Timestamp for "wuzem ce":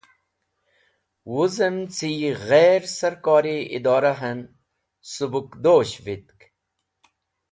1.31-2.07